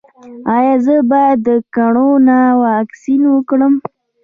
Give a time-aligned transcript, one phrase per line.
[0.55, 3.73] ایا زه باید د کرونا واکسین وکړم؟